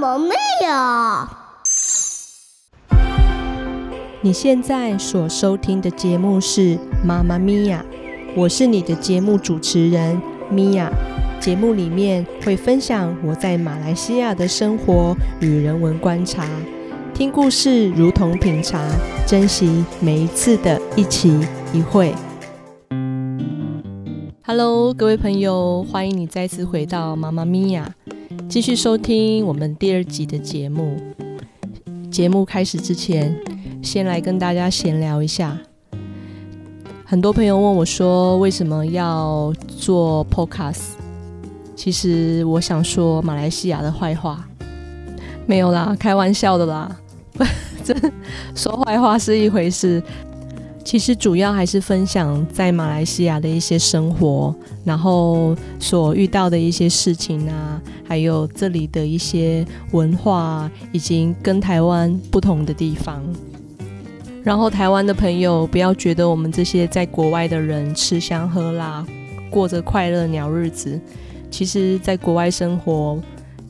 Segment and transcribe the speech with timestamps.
[0.00, 1.28] 妈咪呀！
[4.22, 7.84] 你现在所收听的节目是《妈妈咪呀》，
[8.34, 10.18] 我是你的节目主持人
[10.50, 10.90] 咪呀。
[11.38, 16.48] 节目里面会分享我在马来西亚的生活与人文观察，
[17.12, 18.82] 听故事如同品茶，
[19.26, 22.14] 珍惜每一次的一期一会。
[24.46, 27.94] Hello，各位朋友，欢迎你再次回到妈妈咪呀，
[28.50, 31.00] 继续收听我们第二集的节目。
[32.10, 33.32] 节目开始之前，
[33.80, 35.56] 先来跟大家闲聊一下。
[37.04, 40.94] 很多朋友问我说，为什么要做 Podcast？
[41.76, 44.44] 其实我想说马来西亚的坏话，
[45.46, 46.98] 没有啦，开玩笑的啦。
[47.84, 47.94] 这
[48.56, 50.02] 说坏话是一回事，
[50.90, 63.22] 其实主要还是分享在马来西亚的一些生活，然后所遇到的一些事情啊，还有这里的一些文化，以及跟台湾不同的地方。
[64.42, 69.06] 然后台湾的朋友不要觉得我们这些在国外的人吃香喝辣，
[69.48, 71.00] 过着快乐鸟日子。
[71.52, 73.16] 其实，在国外生活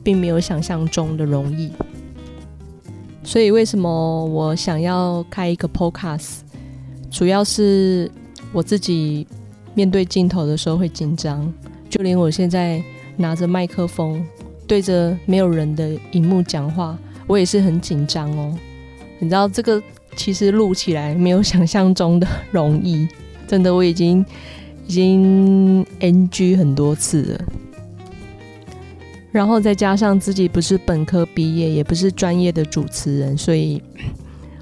[0.01, 1.71] 并没有想象中的容易，
[3.23, 6.37] 所以为什么我想要开一个 podcast？
[7.11, 8.09] 主要是
[8.51, 9.27] 我自己
[9.75, 11.53] 面对镜头的时候会紧张，
[11.89, 12.81] 就连我现在
[13.17, 14.25] 拿着麦克风
[14.65, 18.57] 对着没有人的荧幕讲话，我也是很紧张哦。
[19.19, 19.81] 你知道，这个
[20.15, 23.07] 其实录起来没有想象中的容易，
[23.45, 24.25] 真的，我已经
[24.87, 27.41] 已经 NG 很多次了。
[29.31, 33.81] 然后再加上自己不是本科毕业，也不是专业的主持人，所以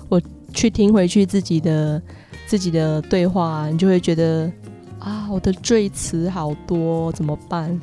[0.10, 0.22] 我
[0.54, 2.02] 去听回去自己的
[2.50, 4.52] 自己的对话，你就会觉得
[4.98, 7.80] 啊，我的赘词好多，怎么办？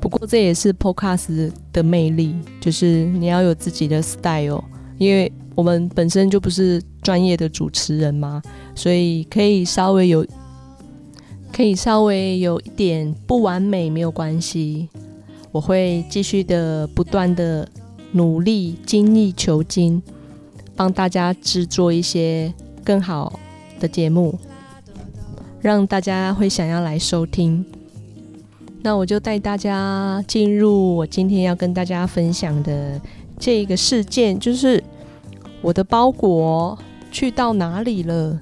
[0.00, 4.64] 不过这也是 Podcast 的魅力，就是你要有自己的 style，
[4.96, 8.40] 因为我们本身就不是专业的主持人嘛，
[8.74, 10.26] 所以可以稍微有，
[11.52, 14.88] 可以稍微有一点不完美没有关系。
[15.52, 17.68] 我会继续的不断的
[18.12, 20.02] 努力，精益求精，
[20.74, 22.50] 帮大家制作一些
[22.82, 23.38] 更好
[23.78, 24.38] 的节目，
[25.60, 27.64] 让大家会想要来收听。
[28.82, 33.00] 那我就带大家进入我今天要跟大家分享的
[33.38, 34.82] 这个事件，就是
[35.60, 36.78] 我的包裹
[37.10, 38.38] 去到哪里了？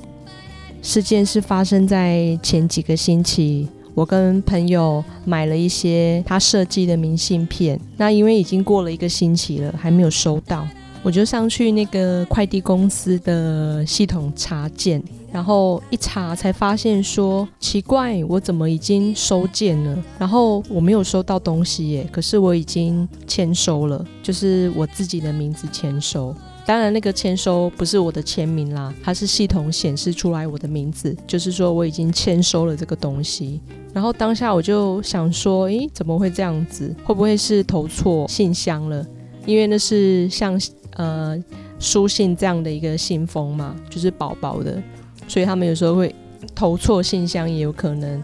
[0.82, 3.68] 事件是发生在前几个星期。
[3.94, 10.66] 我跟朋友买了一些他设计的明信片，那因为已经过了一个星期了，还没有收到，
[11.02, 15.00] 我就上去那个快递公司的系统查件，
[15.34, 19.98] 然后一查才发现说奇怪，我怎么已经收件了？
[20.16, 26.32] 然后我没有收到东西耶，可是我已经签收了，就是我自己的名字签收。
[26.64, 33.60] 当然，那个签收不是我的签名啦，它是系统显示出来我的名字，就是说我已经签收了这个东西。
[33.92, 36.94] 然后当下我就想说，诶，怎么会这样子？
[37.02, 39.04] 会不会是投错信箱了？
[39.46, 40.58] 因为那是像
[40.92, 41.36] 呃
[41.80, 44.80] 书信这样的一个信封嘛，就是薄薄的，
[45.28, 46.14] 所以他们有时候会
[46.54, 48.22] 投错信箱也有可能。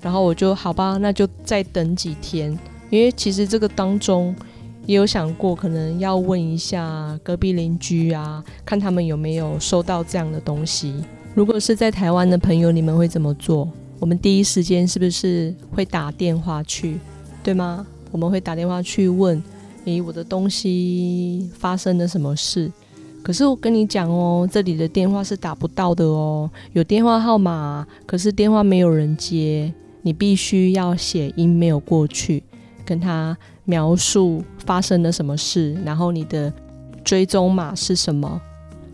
[0.00, 2.58] 然后我就好吧，那就再等几天，
[2.90, 4.34] 因为其实这个当中。
[4.84, 10.92] 也有想过，可能要问一下隔壁邻居啊，看他们有没有收到这样的东西。
[11.36, 13.70] 如果是在台湾的朋友，你们会怎么做？
[14.00, 16.98] 我们第一时间是不是会打电话去，
[17.44, 17.86] 对吗？
[18.10, 19.40] 我们会打电话去问，
[19.84, 22.68] 诶，我的东西发生了什么事？
[23.22, 29.72] 可是我跟你讲哦，这里的电话是打不到的哦，有电话号码，可是电话没有人接，
[30.02, 32.42] 你必须要写 email 过去，
[32.84, 33.36] 跟他。
[33.64, 36.52] 描述发生了什么事，然后你的
[37.04, 38.40] 追踪码是什么？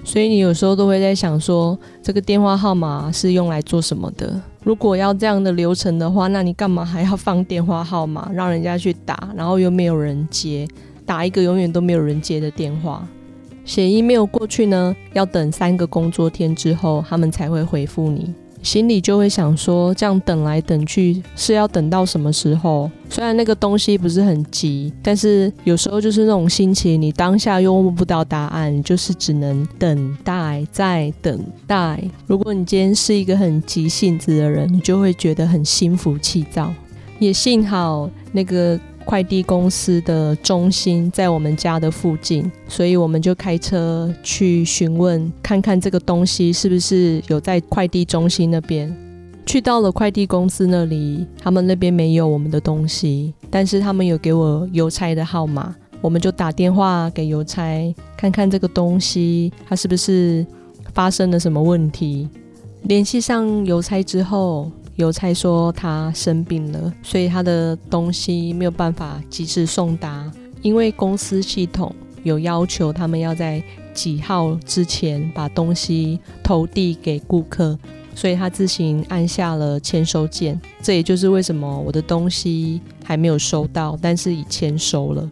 [0.05, 4.39] 所以你有时候都会在想说，这个电话号码是用来做什么的？
[4.63, 10.69] 如果要这样的流程的话，那你干嘛还要放电话号码，让人家去打，然后又没有人接，
[11.07, 13.09] 打一个永远都没有人接的电话？
[13.69, 18.33] 写 email 过去呢，要等三个工作天之后，他们才会回复你。
[18.63, 22.91] 心里就会想说，这样等来等去是要等到什么时候？
[23.11, 32.03] 虽然那个东西不是很急，但是有时候就是那种心情，你当下又问不到答案，就是只能等待，再等待。
[32.27, 36.73] 如果你今天是一个很急性子的人，你就会觉得很心浮气躁。
[37.19, 38.81] 也幸好那个。
[39.09, 48.95] 快递公司的中心在我们家的附近，所以我们就开车去询问，看看这个东西是不是有在快递中心那边。
[49.47, 60.45] 去到了快递公司那里，他们那边没有我们的东西，但是他们有给我邮差的号码，我们就打电话给邮差，看看这个东西它是不是
[60.93, 62.29] 发生了什么问题。
[62.83, 70.31] 联系上邮差之后，邮差说他生病了，所以他的东西没有办法及时送达，
[70.61, 73.63] 因为公司系统有要求他们要在
[73.95, 77.79] 几号之前把东西投递给顾客，
[78.13, 80.61] 所以他自行按下了签收键。
[80.83, 85.31] 这也就是为什么我的东西还没有收到，但是已签收了。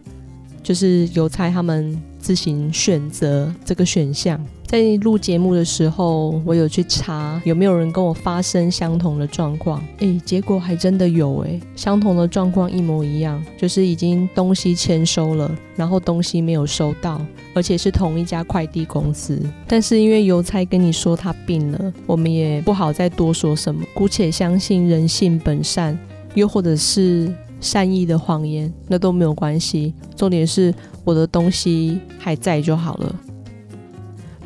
[0.63, 4.41] 就是邮差他们自行选择这个选项。
[4.67, 19.41] 在录节目的时候，我有去查有没有人跟我发生相同的状况，诶，结果还真的有诶，相同的状况一模一样，就是已经东西签收了，然后东西没有收到，而且是同一家快递公司。
[19.65, 25.97] 但是因为邮差跟你说他病了，我们也不好再多说什么，姑且相信人性本善，
[26.33, 27.33] 又或者是。
[27.59, 29.91] 善意的谎言，那都没有关系。
[30.15, 30.71] 重点是
[31.03, 33.15] 我的东西还在就好了。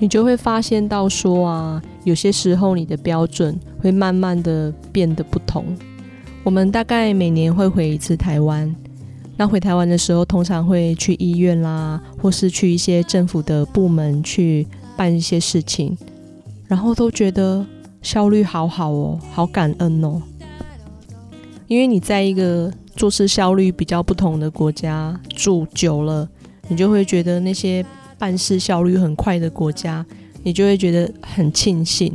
[0.01, 5.63] 你就会发现到说啊，有些时候你的标准会慢慢的变得不同。
[6.43, 8.75] 我们大概每年会回一次台湾，
[9.37, 14.67] 那回台湾的时候，通常会去医院啦，或是去一些政府的部门去
[14.97, 15.95] 办一些事情，
[16.65, 17.63] 然后都觉得
[18.01, 20.19] 效率好好哦，好感恩哦，
[21.67, 22.73] 因为你在一个。
[22.93, 26.27] 做事效率比较不同的国家住久了，
[26.67, 27.83] 你就会觉得那些
[28.21, 30.05] 办事效率很快的国家，
[30.43, 32.13] 你就会觉得很庆幸。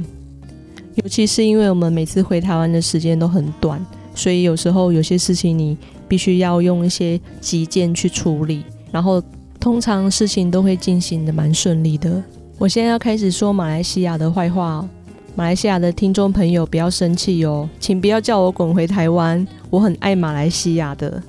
[0.94, 5.76] 尤其是因为我们每次回台湾的时间都很短，所以有时候有些事情你
[6.06, 8.62] 必须要用一些急件去处理，
[8.92, 9.20] 然后
[9.58, 12.22] 通常事情都会进行的蛮顺利的。
[12.56, 14.88] 我现在要开始说马来西亚的坏话。
[15.34, 19.44] 马来西亚的听众朋友，不要生气哦，请不要叫我滚回台湾。
[19.68, 21.20] 我很爱马来西亚的。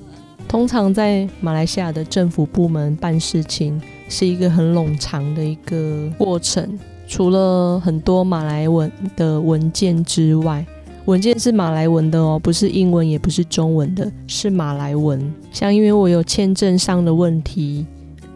[0.48, 3.78] 通常在马来西亚的政府部门办事情
[4.08, 10.64] 是一个很冗长的一个过程，除了很多马来文的文件之外，
[11.04, 15.32] 文件是马来文的哦，不是英文，也不是中文的，是马来文。
[15.52, 17.86] 像因为我有签证上的问题，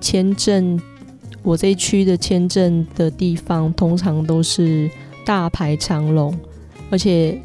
[0.00, 0.80] 签证
[1.42, 4.90] 我这一区的签证的地方通常都是。
[5.24, 6.36] 大排长龙，
[6.90, 7.40] 而且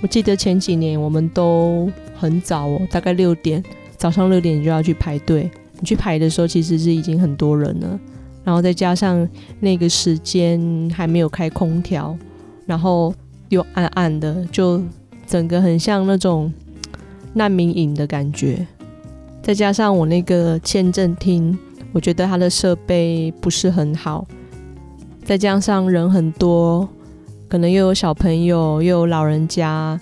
[0.00, 1.86] 我记得前几年我们都
[2.16, 3.62] 很早哦，大概六点，
[3.98, 5.50] 早上六点就要去排队。
[5.80, 7.98] 你去排的时候，其实是已经很多人了，
[8.44, 9.28] 然后再加上
[9.60, 10.60] 那个时间
[10.94, 12.16] 还没有开空调，
[12.66, 13.14] 然后
[13.48, 14.82] 又暗暗的，就
[15.26, 16.52] 整个很像那种
[17.34, 18.66] 难民营的感觉。
[19.42, 21.56] 再加上我那个签证厅，
[21.92, 24.26] 我觉得它的设备不是很好，
[25.24, 26.88] 再加上人很多。
[27.48, 29.98] 可能又有小朋友，又有老人家，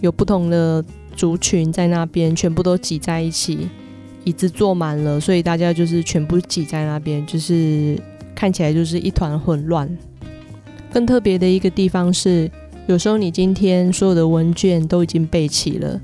[0.00, 0.84] 有不同的
[1.14, 3.68] 族群在那边，全部都挤在一起，
[4.28, 7.98] 椅子坐满了，所以大家就是全部挤在那边，就是
[8.34, 9.88] 看起来就是一团混乱。
[10.92, 12.50] 更特别的一个地方是，
[12.86, 16.00] 有时候你今天所有的文件都已经备齐了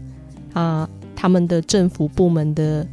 [0.55, 2.87] 啊，他们的政府部门的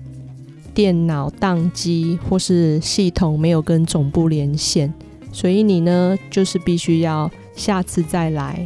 [0.74, 4.94] 电脑宕机或是系统没有跟总部连线，
[5.32, 7.32] 所以你呢就是必须要。
[7.54, 8.66] 下次再来。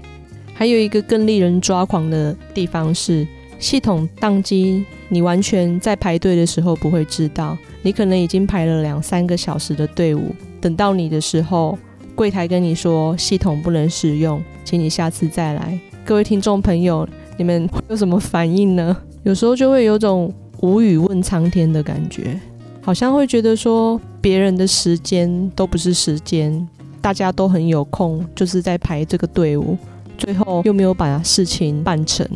[0.54, 3.28] 还有一个更令人抓狂的地方是，
[3.60, 11.78] 系统宕机，你完全在排队的时候不会知道，你可能已经排了两三个小时的队伍，等到你的时候，
[12.14, 15.80] 柜台跟你说系统不能使用，请你下次再来。
[16.04, 17.08] 各位听众朋友，
[17.38, 18.96] 你们有什么反应呢？
[19.24, 20.32] 有时候就会有种
[20.62, 22.40] 无语问苍天的感觉，
[22.82, 26.68] 好像会觉得说别人的时间都不是时间。
[27.02, 29.78] 大家都很有空，就是在排这个队伍，
[30.18, 32.28] 最后又没有把事情办成。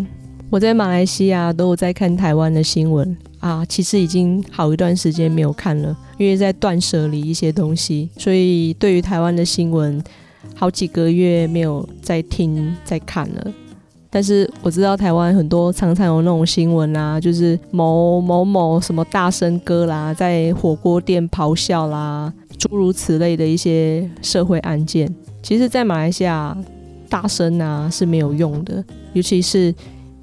[0.52, 10.04] 我在马来西亚都有在看台湾的新闻啊，其实已经好一段时间没有看了，因为在断舍离一些东西，所以对于台湾的新闻，
[10.56, 13.54] 好几个月没有再听再看了。
[14.10, 22.34] 但是我知道台湾很多常常有那种新闻啊，就是某某某什么大声歌啦，在火锅店咆哮啦。
[22.58, 25.08] 诸如此类的一些社会案件，
[25.44, 26.58] 其实，在马来西亚
[27.08, 28.84] 大声啊是没有用的。
[29.14, 29.74] 尤其是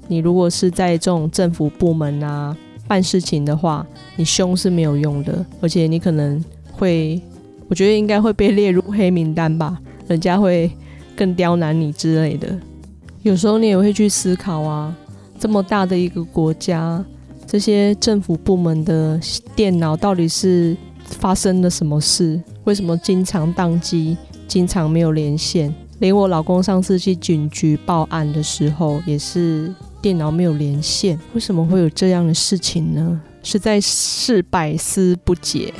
[0.07, 2.55] 你如果是在这种政府部门啊
[2.87, 3.85] 办事情的话，
[4.15, 7.21] 你凶是没有用的，而且你可能会，
[7.67, 10.71] 我觉得应该会被列入黑名单吧，人家会
[11.15, 12.57] 更刁难你之类的。
[13.23, 14.95] 有时候你也会去思考啊，
[15.39, 17.03] 这么大的一个国家，
[17.45, 19.19] 这些政府部门的
[19.55, 20.75] 电脑到底是？
[21.09, 22.37] 发生了什么事？
[22.65, 25.73] 为什么经常宕机，经常没有连线？
[25.99, 31.19] 连我老公上次去警局报案的时候，也是电脑没有连线。
[31.33, 33.21] 为什么会有这样的事情呢？
[33.43, 35.73] 实在是百思不解。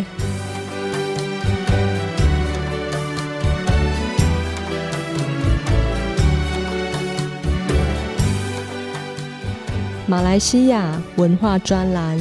[10.05, 12.17] 马来西亚文化专栏。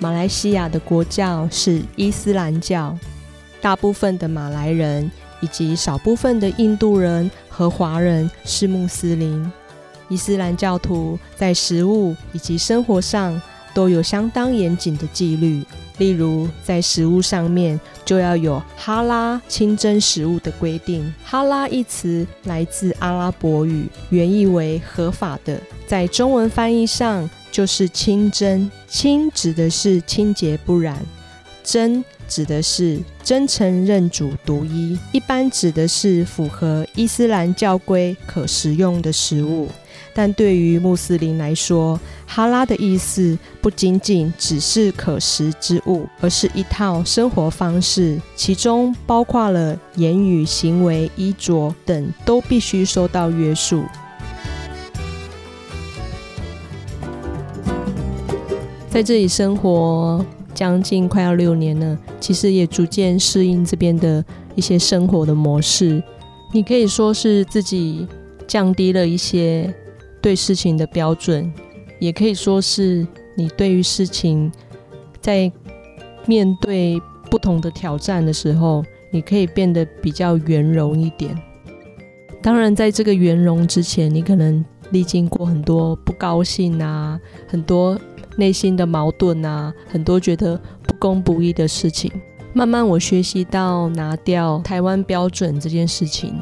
[0.00, 2.98] 马来西亚的国教是伊斯兰教，
[3.60, 5.08] 大部分的马来人
[5.40, 9.52] 以及少部分的印度人和华人是穆斯林。
[10.10, 13.40] 伊斯兰教徒在食物以及生活上
[13.72, 15.62] 都有相当严谨的纪律，
[15.98, 21.14] 例如在食物上面就要有哈拉清真食物的规定。
[21.24, 25.58] 哈拉一词来自阿拉伯语，原意为合法的。
[25.86, 30.98] 在中文翻译上就是清真，清指的是清洁不染，
[31.62, 39.68] 真指的是真诚认主独一，一般指的是符合伊斯兰教规可食用的食物。
[40.12, 53.84] 但对于穆斯林来说，哈拉的意思不仅仅只是可食之物，而是一套生活方式，其中包括了言语、行为、衣着等都必须受到约束。
[58.88, 64.22] 在这里生活将近快要六年了，其实也逐渐适应这边的
[64.56, 66.02] 一些生活的模式。
[66.52, 68.06] 你可以说是自己
[68.48, 69.72] 降低了一些
[70.20, 71.52] 对事情的标准，
[71.98, 74.50] 也可以说是你对于事情
[75.20, 75.50] 在
[76.26, 77.00] 面对
[77.30, 81.36] 不同的挑战的时候，你可以变得比较圆融一点。
[82.42, 87.98] 当然，在这个圆融之前，你可能历经过很多不高兴啊，很多。
[88.36, 92.10] 内心的矛盾啊，很多觉得不公不义的事情。
[92.54, 96.32] 慢慢我学习到拿掉台湾标准这件事情。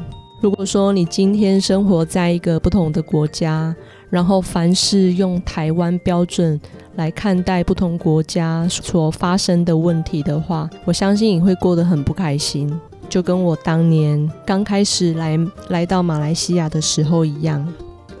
[0.41, 3.75] 如果说你今天生活在一个不同的国家，
[4.09, 6.59] 然后凡事用台湾标准
[6.95, 12.73] 来看待不同国家所发生的问题的话，我相信你会过得很不开心，
[13.09, 17.67] 就跟我当年刚开始来来到马来西亚的时候一样。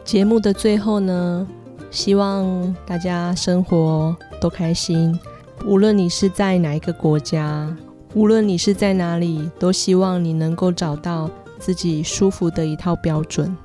[0.03, 1.47] 节目的最后呢？
[1.89, 5.17] 希望大家生活都开心，
[5.65, 7.73] 无论你是在哪一个国家，
[8.13, 11.27] 无论你是在哪里，都希望你能够找到
[11.59, 13.55] 自己舒服的一套标准。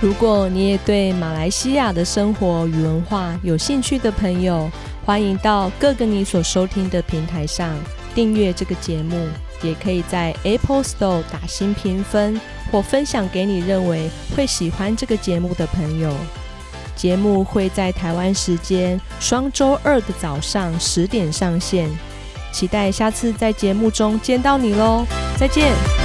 [0.00, 4.70] 如果你也对马来西亚的生活与文化有兴趣的朋友，
[5.04, 7.74] 欢迎到各个你所收听的平台上
[8.14, 9.26] 订阅这个节目。
[9.62, 12.38] 也可以在 Apple Store 打新评分，
[12.70, 16.14] 或分享给你认为会喜欢这个节目的朋友。
[16.94, 21.90] 节目会在台湾时间双周二的早上十点上线，
[22.56, 25.04] 期待下次在节目中见到你喽！
[25.38, 25.95] 再见。